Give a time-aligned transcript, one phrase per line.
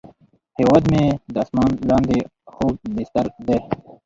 [0.57, 1.03] هیواد مې
[1.33, 2.17] د اسمان لاندې
[2.53, 3.57] خوږ بستر دی